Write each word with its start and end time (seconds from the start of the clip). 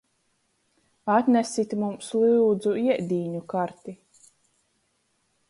Atnesit 1.15 1.75
mums, 1.83 2.09
lyudzu, 2.23 2.73
iedīņu 2.87 3.43
karti! 3.55 3.97